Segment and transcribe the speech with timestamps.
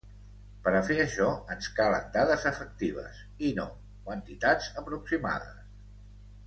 [0.67, 3.69] Per a fer això ens calen dades efectives i no
[4.09, 5.67] quantitats aproximades.